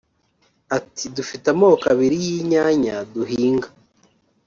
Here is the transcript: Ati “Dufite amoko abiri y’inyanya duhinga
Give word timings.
Ati 0.77 1.03
“Dufite 1.15 1.45
amoko 1.53 1.85
abiri 1.93 2.15
y’inyanya 2.25 2.95
duhinga 3.13 3.69